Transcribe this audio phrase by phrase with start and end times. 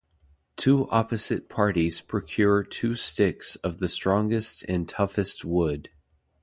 [0.57, 5.89] Two opposite parties procure two sticks of the strongest and toughest wood.